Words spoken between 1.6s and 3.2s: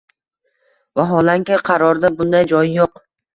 qarorda bunday joyi yo‘q.